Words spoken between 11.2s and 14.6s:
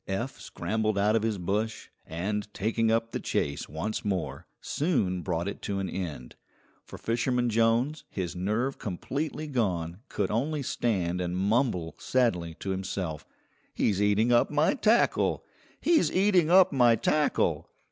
and mumble sadly to himself, "He's eating up